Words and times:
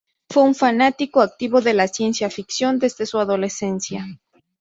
Fue 0.31 0.41
un 0.41 0.55
fanático 0.55 1.21
activo 1.21 1.61
de 1.61 1.75
la 1.75 1.87
ciencia 1.87 2.27
ficción 2.31 2.79
desde 2.79 3.05
su 3.05 3.19
adolescencia. 3.19 4.03